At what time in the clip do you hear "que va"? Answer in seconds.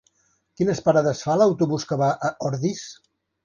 1.93-2.11